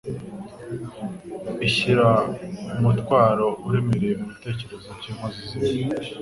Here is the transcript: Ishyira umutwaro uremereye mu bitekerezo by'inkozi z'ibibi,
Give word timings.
Ishyira 1.67 2.07
umutwaro 2.77 3.47
uremereye 3.67 4.13
mu 4.19 4.25
bitekerezo 4.31 4.87
by'inkozi 4.97 5.39
z'ibibi, 5.49 5.95